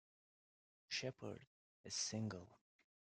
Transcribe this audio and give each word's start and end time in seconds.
Shepherd 0.87 1.45
is 1.83 1.93
single. 1.93 2.47